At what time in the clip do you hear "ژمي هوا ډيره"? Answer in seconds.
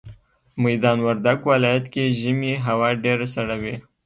2.19-3.25